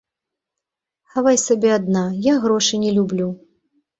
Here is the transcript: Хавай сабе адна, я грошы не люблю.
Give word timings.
Хавай 1.15 1.37
сабе 1.41 1.69
адна, 1.79 2.03
я 2.31 2.35
грошы 2.45 2.79
не 2.87 2.91
люблю. 2.99 3.29